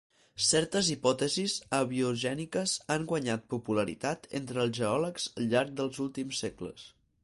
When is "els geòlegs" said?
4.67-5.33